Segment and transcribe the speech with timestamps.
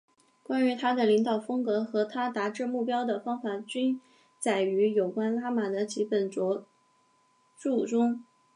[0.41, 4.01] 关于他的领导风格和他达至目标的方法均
[4.39, 6.65] 载于有关拉玛的几本着
[7.55, 8.25] 作中。